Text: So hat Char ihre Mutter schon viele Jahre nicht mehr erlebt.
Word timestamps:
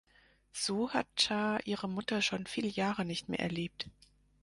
So 0.51 0.89
hat 0.95 1.05
Char 1.15 1.63
ihre 1.67 1.87
Mutter 1.87 2.23
schon 2.23 2.47
viele 2.47 2.69
Jahre 2.69 3.05
nicht 3.05 3.29
mehr 3.29 3.39
erlebt. 3.41 3.87